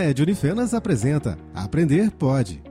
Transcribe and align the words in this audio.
NED 0.00 0.22
Unifenas 0.22 0.72
apresenta 0.72 1.36
Aprender 1.54 2.10
Pode. 2.12 2.62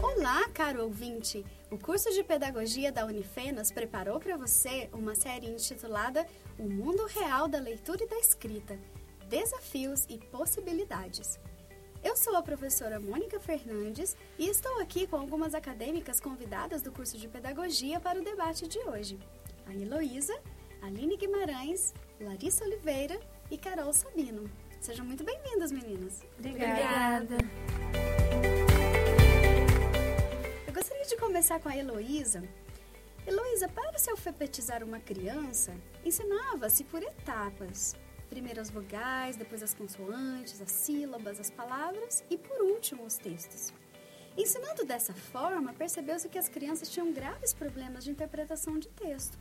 Olá, 0.00 0.48
caro 0.54 0.84
ouvinte! 0.84 1.44
O 1.70 1.76
curso 1.76 2.10
de 2.12 2.24
Pedagogia 2.24 2.90
da 2.90 3.04
Unifenas 3.04 3.70
preparou 3.70 4.18
para 4.18 4.36
você 4.36 4.88
uma 4.92 5.14
série 5.14 5.48
intitulada 5.48 6.26
O 6.58 6.62
Mundo 6.62 7.04
Real 7.06 7.46
da 7.46 7.58
Leitura 7.58 8.04
e 8.04 8.08
da 8.08 8.18
Escrita 8.18 8.78
Desafios 9.28 10.06
e 10.08 10.16
Possibilidades. 10.16 11.38
Eu 12.02 12.16
sou 12.16 12.34
a 12.34 12.42
professora 12.42 12.98
Mônica 12.98 13.38
Fernandes 13.38 14.16
e 14.38 14.48
estou 14.48 14.80
aqui 14.80 15.06
com 15.06 15.16
algumas 15.16 15.54
acadêmicas 15.54 16.18
convidadas 16.18 16.80
do 16.80 16.90
curso 16.90 17.18
de 17.18 17.28
Pedagogia 17.28 18.00
para 18.00 18.18
o 18.18 18.24
debate 18.24 18.66
de 18.66 18.78
hoje. 18.78 19.18
A 19.70 19.72
Heloísa, 19.72 20.36
Aline 20.82 21.16
Guimarães, 21.16 21.94
Larissa 22.20 22.64
Oliveira 22.64 23.20
e 23.52 23.56
Carol 23.56 23.92
Sabino. 23.92 24.50
Sejam 24.80 25.06
muito 25.06 25.22
bem-vindas, 25.22 25.70
meninas. 25.70 26.24
Obrigada. 26.36 27.36
Eu 30.66 30.72
gostaria 30.72 31.04
de 31.04 31.16
começar 31.16 31.60
com 31.60 31.68
a 31.68 31.76
Heloísa. 31.76 32.42
Heloísa, 33.24 33.68
para 33.68 33.96
se 33.96 34.10
alfabetizar 34.10 34.82
uma 34.82 34.98
criança, 34.98 35.72
ensinava-se 36.04 36.82
por 36.82 37.00
etapas. 37.00 37.94
Primeiro 38.28 38.60
as 38.60 38.70
vogais, 38.70 39.36
depois 39.36 39.62
as 39.62 39.72
consoantes, 39.72 40.60
as 40.60 40.72
sílabas, 40.72 41.38
as 41.38 41.48
palavras 41.48 42.24
e, 42.28 42.36
por 42.36 42.60
último, 42.60 43.04
os 43.04 43.16
textos. 43.16 43.72
Ensinando 44.36 44.84
dessa 44.84 45.14
forma, 45.14 45.72
percebeu-se 45.74 46.28
que 46.28 46.38
as 46.38 46.48
crianças 46.48 46.90
tinham 46.90 47.12
graves 47.12 47.54
problemas 47.54 48.02
de 48.02 48.10
interpretação 48.10 48.76
de 48.76 48.88
texto 48.88 49.38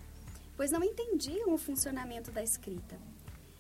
pois 0.60 0.72
não 0.74 0.84
entendiam 0.84 1.54
o 1.54 1.58
funcionamento 1.58 2.32
da 2.32 2.44
escrita. 2.44 3.00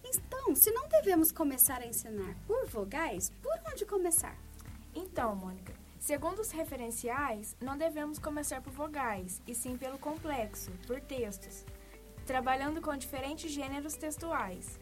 Então, 0.03 0.53
se 0.53 0.69
não 0.69 0.85
devemos 0.89 1.31
começar 1.31 1.81
a 1.81 1.87
ensinar 1.87 2.35
por 2.45 2.65
vogais, 2.65 3.31
por 3.41 3.57
onde 3.71 3.85
começar? 3.85 4.37
Então, 4.93 5.33
Mônica, 5.33 5.73
segundo 5.97 6.39
os 6.39 6.51
referenciais, 6.51 7.55
não 7.61 7.77
devemos 7.77 8.19
começar 8.19 8.61
por 8.61 8.73
vogais, 8.73 9.41
e 9.47 9.55
sim 9.55 9.77
pelo 9.77 9.97
complexo, 9.97 10.71
por 10.85 10.99
textos, 10.99 11.63
trabalhando 12.25 12.81
com 12.81 12.97
diferentes 12.97 13.49
gêneros 13.49 13.93
textuais. 13.93 14.77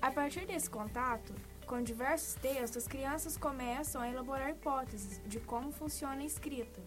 A 0.00 0.10
partir 0.10 0.46
desse 0.46 0.70
contato, 0.70 1.34
com 1.66 1.82
diversos 1.82 2.32
textos, 2.36 2.84
as 2.84 2.88
crianças 2.88 3.36
começam 3.36 4.00
a 4.00 4.08
elaborar 4.08 4.52
hipóteses 4.52 5.20
de 5.26 5.38
como 5.38 5.70
funciona 5.70 6.22
a 6.22 6.24
escrita, 6.24 6.80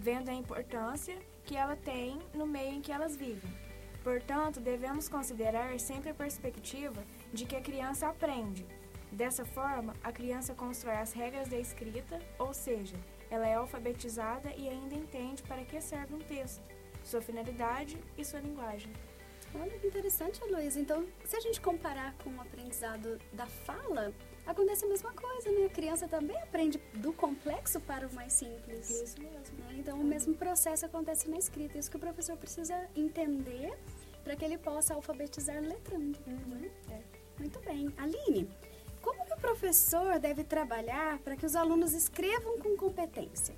vendo 0.00 0.30
a 0.30 0.34
importância 0.34 1.16
que 1.44 1.54
ela 1.54 1.76
tem 1.76 2.18
no 2.34 2.44
meio 2.44 2.74
em 2.74 2.80
que 2.80 2.90
elas 2.90 3.14
vivem. 3.14 3.65
Portanto, 4.06 4.60
devemos 4.60 5.08
considerar 5.08 5.80
sempre 5.80 6.10
a 6.10 6.14
perspectiva 6.14 7.02
de 7.32 7.44
que 7.44 7.56
a 7.56 7.60
criança 7.60 8.06
aprende. 8.06 8.64
Dessa 9.10 9.44
forma, 9.44 9.94
a 10.00 10.12
criança 10.12 10.54
constrói 10.54 10.94
as 10.94 11.12
regras 11.12 11.48
da 11.48 11.58
escrita, 11.58 12.20
ou 12.38 12.54
seja, 12.54 12.94
ela 13.28 13.48
é 13.48 13.54
alfabetizada 13.54 14.54
e 14.56 14.68
ainda 14.68 14.94
entende 14.94 15.42
para 15.42 15.64
que 15.64 15.80
serve 15.80 16.14
um 16.14 16.20
texto, 16.20 16.62
sua 17.02 17.20
finalidade 17.20 17.98
e 18.16 18.24
sua 18.24 18.38
linguagem. 18.38 18.92
Olha 19.52 19.76
que 19.76 19.88
interessante, 19.88 20.40
Luísa. 20.44 20.78
Então, 20.78 21.04
se 21.24 21.34
a 21.34 21.40
gente 21.40 21.60
comparar 21.60 22.14
com 22.22 22.30
o 22.30 22.40
aprendizado 22.40 23.18
da 23.32 23.46
fala, 23.46 24.14
acontece 24.46 24.84
a 24.84 24.88
mesma 24.88 25.12
coisa, 25.12 25.50
né? 25.50 25.66
A 25.66 25.70
criança 25.70 26.06
também 26.06 26.36
aprende 26.38 26.78
do 26.94 27.12
complexo 27.12 27.80
para 27.80 28.06
o 28.06 28.14
mais 28.14 28.32
simples. 28.32 28.88
Isso 28.88 29.20
mesmo. 29.20 29.58
Né? 29.58 29.76
Então, 29.78 30.00
o 30.00 30.04
mesmo 30.04 30.34
processo 30.34 30.86
acontece 30.86 31.28
na 31.28 31.38
escrita. 31.38 31.78
Isso 31.78 31.90
que 31.90 31.96
o 31.96 32.00
professor 32.00 32.36
precisa 32.36 32.88
entender 32.94 33.76
para 34.22 34.36
que 34.36 34.44
ele 34.44 34.58
possa 34.58 34.94
alfabetizar 34.94 35.60
letrando. 35.60 36.18
Uhum. 36.26 36.56
Né? 36.60 36.70
É. 36.90 37.00
Muito 37.38 37.60
bem. 37.60 37.92
Aline, 37.98 38.48
como 39.02 39.24
que 39.26 39.34
o 39.34 39.36
professor 39.36 40.18
deve 40.18 40.42
trabalhar 40.42 41.18
para 41.18 41.36
que 41.36 41.44
os 41.44 41.54
alunos 41.54 41.92
escrevam 41.92 42.58
com 42.58 42.76
competência? 42.76 43.54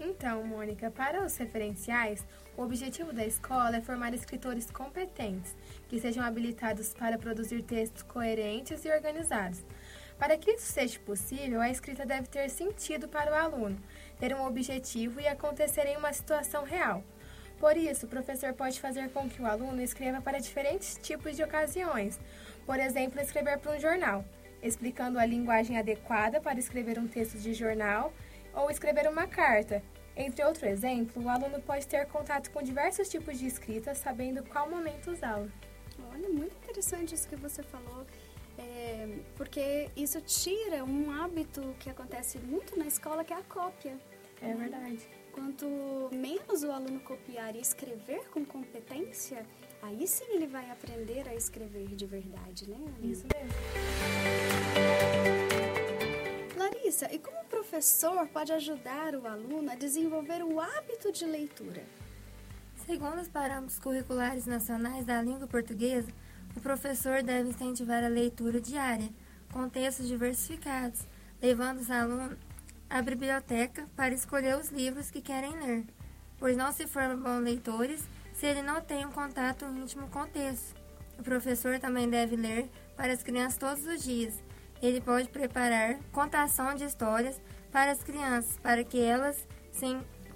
Então, 0.00 0.44
Mônica, 0.44 0.90
para 0.90 1.24
os 1.24 1.36
referenciais, 1.36 2.24
o 2.56 2.62
objetivo 2.62 3.12
da 3.12 3.26
escola 3.26 3.76
é 3.76 3.80
formar 3.80 4.14
escritores 4.14 4.70
competentes, 4.70 5.56
que 5.88 5.98
sejam 5.98 6.24
habilitados 6.24 6.94
para 6.94 7.18
produzir 7.18 7.62
textos 7.62 8.02
coerentes 8.04 8.84
e 8.84 8.90
organizados. 8.90 9.64
Para 10.18 10.36
que 10.36 10.50
isso 10.52 10.72
seja 10.72 10.98
possível, 11.00 11.60
a 11.60 11.70
escrita 11.70 12.04
deve 12.04 12.26
ter 12.26 12.50
sentido 12.50 13.06
para 13.06 13.30
o 13.30 13.34
aluno, 13.34 13.80
ter 14.18 14.34
um 14.34 14.44
objetivo 14.44 15.20
e 15.20 15.28
acontecer 15.28 15.86
em 15.86 15.96
uma 15.96 16.12
situação 16.12 16.64
real. 16.64 17.04
Por 17.60 17.76
isso, 17.76 18.06
o 18.06 18.08
professor 18.08 18.52
pode 18.52 18.80
fazer 18.80 19.10
com 19.10 19.28
que 19.28 19.40
o 19.40 19.46
aluno 19.46 19.80
escreva 19.80 20.20
para 20.20 20.40
diferentes 20.40 20.98
tipos 21.00 21.36
de 21.36 21.42
ocasiões. 21.42 22.18
Por 22.66 22.78
exemplo, 22.78 23.20
escrever 23.20 23.58
para 23.58 23.76
um 23.76 23.80
jornal, 23.80 24.24
explicando 24.62 25.18
a 25.18 25.26
linguagem 25.26 25.78
adequada 25.78 26.40
para 26.40 26.58
escrever 26.58 26.98
um 26.98 27.06
texto 27.06 27.38
de 27.38 27.54
jornal 27.54 28.12
ou 28.54 28.70
escrever 28.70 29.08
uma 29.08 29.26
carta. 29.26 29.82
Entre 30.16 30.44
outro 30.44 30.66
exemplo, 30.66 31.22
o 31.22 31.28
aluno 31.28 31.60
pode 31.60 31.86
ter 31.86 32.06
contato 32.06 32.50
com 32.50 32.60
diversos 32.60 33.08
tipos 33.08 33.38
de 33.38 33.46
escrita, 33.46 33.94
sabendo 33.94 34.42
qual 34.44 34.68
momento 34.68 35.12
usá-lo. 35.12 35.50
Olha, 36.12 36.28
muito 36.28 36.56
interessante 36.56 37.14
isso 37.14 37.28
que 37.28 37.36
você 37.36 37.62
falou, 37.62 38.04
é, 38.58 39.18
porque 39.36 39.88
isso 39.96 40.20
tira 40.20 40.84
um 40.84 41.10
hábito 41.12 41.62
que 41.78 41.88
acontece 41.88 42.38
muito 42.38 42.76
na 42.76 42.86
escola, 42.86 43.24
que 43.24 43.32
é 43.32 43.36
a 43.36 43.42
cópia. 43.42 43.96
É 44.42 44.52
verdade. 44.52 45.08
Quanto 45.32 45.66
menos 46.12 46.64
o 46.64 46.72
aluno 46.72 46.98
copiar 47.00 47.54
e 47.54 47.60
escrever 47.60 48.28
com 48.30 48.44
competência, 48.44 49.46
aí 49.80 50.06
sim 50.06 50.24
ele 50.30 50.48
vai 50.48 50.68
aprender 50.70 51.28
a 51.28 51.34
escrever 51.34 51.86
de 51.94 52.06
verdade, 52.06 52.68
né? 52.68 52.76
Isso 53.02 53.24
mesmo. 53.32 53.54
Larissa, 56.56 57.12
e 57.14 57.18
como 57.20 57.40
o 57.40 57.44
professor 57.44 58.26
pode 58.28 58.52
ajudar 58.52 59.14
o 59.14 59.26
aluno 59.26 59.70
a 59.70 59.76
desenvolver 59.76 60.42
o 60.42 60.60
hábito 60.60 61.12
de 61.12 61.24
leitura? 61.24 61.84
Segundo 62.84 63.20
os 63.20 63.28
parâmetros 63.28 63.78
curriculares 63.78 64.46
nacionais 64.46 65.04
da 65.04 65.22
língua 65.22 65.46
portuguesa, 65.46 66.10
o 66.56 66.60
professor 66.60 67.22
deve 67.22 67.50
incentivar 67.50 68.02
a 68.02 68.08
leitura 68.08 68.60
diária, 68.60 69.08
com 69.52 69.68
textos 69.68 70.08
diversificados, 70.08 71.00
levando 71.40 71.78
os 71.78 71.90
alunos 71.90 72.36
à 72.90 73.00
biblioteca 73.02 73.86
para 73.94 74.14
escolher 74.14 74.56
os 74.56 74.70
livros 74.70 75.10
que 75.10 75.20
querem 75.20 75.52
ler, 75.60 75.84
pois 76.38 76.56
não 76.56 76.72
se 76.72 76.86
formam 76.86 77.22
bons 77.22 77.44
leitores 77.44 78.02
se 78.32 78.46
ele 78.46 78.62
não 78.62 78.80
tem 78.80 79.04
um 79.04 79.12
contato 79.12 79.64
íntimo 79.64 80.08
com 80.08 80.20
o 80.20 80.26
texto. 80.26 80.74
O 81.18 81.22
professor 81.22 81.78
também 81.80 82.08
deve 82.08 82.36
ler 82.36 82.70
para 82.96 83.12
as 83.12 83.22
crianças 83.22 83.58
todos 83.58 83.84
os 83.84 84.02
dias. 84.02 84.34
Ele 84.80 85.00
pode 85.00 85.28
preparar 85.28 85.98
contação 86.12 86.74
de 86.74 86.84
histórias 86.84 87.40
para 87.72 87.90
as 87.90 88.02
crianças, 88.02 88.56
para 88.62 88.84
que 88.84 89.00
elas 89.00 89.46
se 89.72 89.86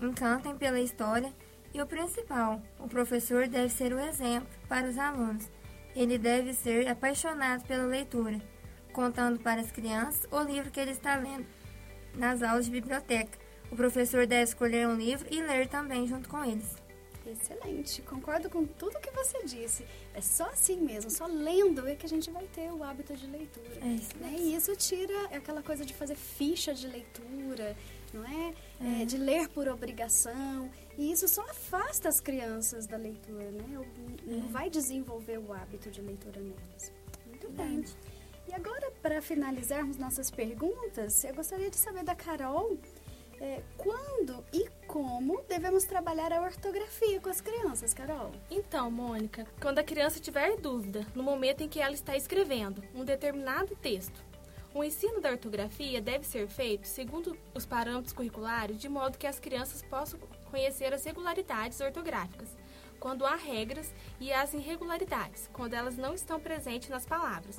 encantem 0.00 0.56
pela 0.56 0.80
história. 0.80 1.32
E 1.72 1.80
o 1.80 1.86
principal, 1.86 2.60
o 2.78 2.88
professor 2.88 3.46
deve 3.46 3.68
ser 3.68 3.92
o 3.92 4.00
exemplo 4.00 4.48
para 4.68 4.88
os 4.88 4.98
alunos. 4.98 5.48
Ele 5.94 6.18
deve 6.18 6.54
ser 6.54 6.88
apaixonado 6.88 7.64
pela 7.64 7.84
leitura, 7.84 8.40
contando 8.92 9.40
para 9.40 9.60
as 9.60 9.70
crianças 9.70 10.26
o 10.30 10.40
livro 10.42 10.70
que 10.70 10.80
ele 10.80 10.92
está 10.92 11.16
lendo 11.16 11.46
nas 12.14 12.42
aulas 12.42 12.64
de 12.64 12.70
biblioteca. 12.70 13.38
O 13.70 13.76
professor 13.76 14.26
deve 14.26 14.44
escolher 14.44 14.86
um 14.86 14.96
livro 14.96 15.26
e 15.30 15.40
ler 15.40 15.66
também 15.66 16.06
junto 16.06 16.28
com 16.28 16.44
eles. 16.44 16.81
Excelente, 17.26 18.02
concordo 18.02 18.50
com 18.50 18.66
tudo 18.66 18.98
que 19.00 19.10
você 19.10 19.44
disse. 19.44 19.86
É 20.14 20.20
só 20.20 20.44
assim 20.50 20.76
mesmo, 20.76 21.10
só 21.10 21.26
lendo 21.26 21.86
é 21.88 21.94
que 21.94 22.04
a 22.04 22.08
gente 22.08 22.30
vai 22.30 22.44
ter 22.48 22.72
o 22.72 22.82
hábito 22.82 23.14
de 23.16 23.26
leitura. 23.26 23.78
É 23.80 23.88
isso. 23.88 24.16
Né? 24.18 24.36
E 24.38 24.54
isso 24.54 24.74
tira 24.76 25.26
aquela 25.26 25.62
coisa 25.62 25.84
de 25.84 25.94
fazer 25.94 26.16
ficha 26.16 26.74
de 26.74 26.86
leitura, 26.86 27.76
não 28.12 28.24
é? 28.24 28.54
é? 28.80 29.02
é 29.02 29.04
de 29.04 29.16
ler 29.16 29.48
por 29.48 29.68
obrigação. 29.68 30.70
E 30.98 31.12
isso 31.12 31.28
só 31.28 31.42
afasta 31.42 32.08
as 32.08 32.20
crianças 32.20 32.86
da 32.86 32.96
leitura, 32.96 33.50
né? 33.50 33.64
Não 34.26 34.38
é. 34.38 34.48
vai 34.48 34.68
desenvolver 34.68 35.38
o 35.38 35.52
hábito 35.52 35.90
de 35.90 36.00
leitura 36.00 36.40
nelas. 36.40 36.92
Muito 37.26 37.48
bem. 37.50 37.84
E 38.48 38.54
agora, 38.54 38.90
para 39.00 39.22
finalizarmos 39.22 39.96
nossas 39.96 40.30
perguntas, 40.30 41.24
eu 41.24 41.34
gostaria 41.34 41.70
de 41.70 41.76
saber 41.76 42.04
da 42.04 42.14
Carol 42.14 42.76
é, 43.42 43.60
quando 43.76 44.44
e 44.52 44.68
como 44.86 45.42
devemos 45.48 45.82
trabalhar 45.82 46.32
a 46.32 46.40
ortografia 46.40 47.20
com 47.20 47.28
as 47.28 47.40
crianças, 47.40 47.92
Carol? 47.92 48.30
Então, 48.48 48.88
Mônica, 48.88 49.44
quando 49.60 49.80
a 49.80 49.84
criança 49.84 50.20
tiver 50.20 50.56
dúvida 50.56 51.04
no 51.12 51.24
momento 51.24 51.62
em 51.62 51.68
que 51.68 51.80
ela 51.80 51.92
está 51.92 52.16
escrevendo 52.16 52.84
um 52.94 53.04
determinado 53.04 53.74
texto, 53.74 54.22
o 54.72 54.84
ensino 54.84 55.20
da 55.20 55.30
ortografia 55.30 56.00
deve 56.00 56.24
ser 56.24 56.46
feito 56.46 56.86
segundo 56.86 57.36
os 57.52 57.66
parâmetros 57.66 58.12
curriculares, 58.12 58.78
de 58.78 58.88
modo 58.88 59.18
que 59.18 59.26
as 59.26 59.40
crianças 59.40 59.82
possam 59.82 60.20
conhecer 60.48 60.94
as 60.94 61.04
regularidades 61.04 61.80
ortográficas, 61.80 62.56
quando 63.00 63.26
há 63.26 63.34
regras, 63.34 63.92
e 64.20 64.32
as 64.32 64.54
irregularidades, 64.54 65.50
quando 65.52 65.74
elas 65.74 65.96
não 65.96 66.14
estão 66.14 66.38
presentes 66.38 66.88
nas 66.88 67.04
palavras. 67.04 67.58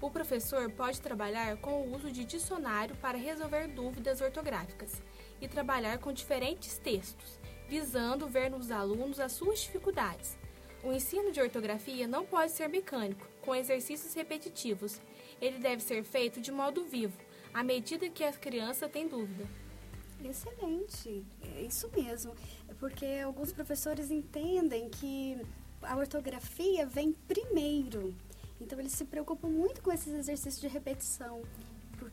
O 0.00 0.10
professor 0.10 0.70
pode 0.70 1.00
trabalhar 1.00 1.56
com 1.58 1.82
o 1.82 1.94
uso 1.94 2.10
de 2.10 2.24
dicionário 2.24 2.96
para 2.96 3.18
resolver 3.18 3.66
dúvidas 3.66 4.20
ortográficas 4.20 5.02
e 5.40 5.48
trabalhar 5.48 5.98
com 5.98 6.12
diferentes 6.12 6.78
textos, 6.78 7.38
visando 7.68 8.26
ver 8.26 8.50
nos 8.50 8.70
alunos 8.70 9.20
as 9.20 9.32
suas 9.32 9.60
dificuldades. 9.60 10.36
O 10.82 10.92
ensino 10.92 11.32
de 11.32 11.40
ortografia 11.40 12.06
não 12.06 12.24
pode 12.24 12.52
ser 12.52 12.68
mecânico, 12.68 13.26
com 13.42 13.54
exercícios 13.54 14.14
repetitivos. 14.14 15.00
Ele 15.40 15.58
deve 15.58 15.82
ser 15.82 16.04
feito 16.04 16.40
de 16.40 16.52
modo 16.52 16.84
vivo, 16.84 17.18
à 17.52 17.62
medida 17.62 18.08
que 18.08 18.22
a 18.22 18.32
criança 18.32 18.88
tem 18.88 19.08
dúvida. 19.08 19.46
Excelente, 20.24 21.24
é 21.42 21.62
isso 21.62 21.90
mesmo. 21.96 22.34
É 22.68 22.74
porque 22.74 23.06
alguns 23.24 23.52
professores 23.52 24.10
entendem 24.10 24.88
que 24.88 25.40
a 25.82 25.96
ortografia 25.96 26.86
vem 26.86 27.12
primeiro. 27.12 28.14
Então 28.60 28.78
eles 28.78 28.92
se 28.92 29.04
preocupam 29.04 29.48
muito 29.48 29.80
com 29.82 29.92
esses 29.92 30.12
exercícios 30.12 30.60
de 30.60 30.68
repetição, 30.68 31.42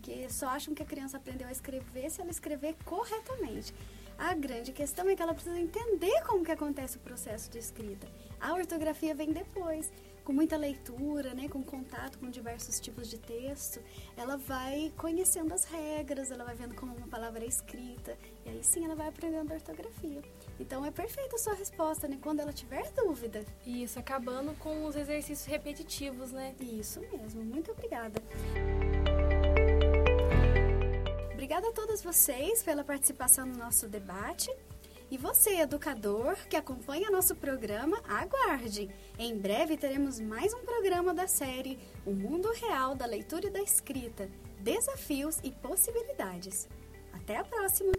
porque 0.05 0.29
só 0.29 0.49
acham 0.49 0.75
que 0.75 0.83
a 0.83 0.85
criança 0.85 1.17
aprendeu 1.17 1.47
a 1.47 1.51
escrever 1.51 2.11
se 2.11 2.21
ela 2.21 2.29
escrever 2.29 2.75
corretamente. 2.85 3.73
A 4.19 4.35
grande 4.35 4.71
questão 4.71 5.09
é 5.09 5.15
que 5.15 5.21
ela 5.21 5.33
precisa 5.33 5.59
entender 5.59 6.21
como 6.27 6.45
que 6.45 6.51
acontece 6.51 6.97
o 6.97 6.99
processo 6.99 7.49
de 7.49 7.57
escrita. 7.57 8.07
A 8.39 8.53
ortografia 8.53 9.15
vem 9.15 9.31
depois, 9.31 9.91
com 10.23 10.31
muita 10.31 10.57
leitura, 10.57 11.33
né, 11.33 11.49
com 11.49 11.63
contato 11.63 12.19
com 12.19 12.29
diversos 12.29 12.79
tipos 12.79 13.09
de 13.09 13.17
texto, 13.17 13.81
ela 14.15 14.37
vai 14.37 14.93
conhecendo 14.95 15.53
as 15.53 15.65
regras, 15.65 16.29
ela 16.29 16.43
vai 16.43 16.55
vendo 16.55 16.75
como 16.75 16.95
uma 16.95 17.07
palavra 17.07 17.43
é 17.43 17.47
escrita, 17.47 18.15
e 18.45 18.49
aí 18.49 18.63
sim 18.63 18.85
ela 18.85 18.95
vai 18.95 19.07
aprendendo 19.07 19.51
a 19.51 19.55
ortografia. 19.55 20.21
Então 20.59 20.85
é 20.85 20.91
perfeita 20.91 21.35
a 21.35 21.39
sua 21.39 21.55
resposta, 21.55 22.07
né, 22.07 22.19
quando 22.21 22.41
ela 22.41 22.53
tiver 22.53 22.91
dúvida. 22.91 23.43
Isso, 23.65 23.97
acabando 23.97 24.53
com 24.59 24.85
os 24.85 24.95
exercícios 24.95 25.45
repetitivos, 25.45 26.31
né? 26.31 26.55
Isso 26.59 27.01
mesmo, 27.11 27.43
muito 27.43 27.71
obrigada. 27.71 28.21
Obrigada 31.55 31.81
a 31.81 31.85
todos 31.85 32.01
vocês 32.01 32.61
pela 32.61 32.83
participação 32.83 33.45
no 33.45 33.55
nosso 33.55 33.87
debate. 33.87 34.53
E 35.09 35.17
você, 35.17 35.61
educador, 35.61 36.35
que 36.49 36.57
acompanha 36.57 37.09
nosso 37.09 37.33
programa, 37.33 37.97
aguarde! 38.09 38.93
Em 39.17 39.37
breve 39.37 39.77
teremos 39.77 40.19
mais 40.19 40.53
um 40.53 40.65
programa 40.65 41.13
da 41.13 41.27
série 41.27 41.79
O 42.05 42.11
Mundo 42.11 42.51
Real 42.51 42.93
da 42.93 43.05
Leitura 43.05 43.47
e 43.47 43.49
da 43.49 43.61
Escrita 43.61 44.29
Desafios 44.59 45.39
e 45.45 45.51
Possibilidades. 45.51 46.67
Até 47.13 47.37
a 47.37 47.45
próxima! 47.45 47.93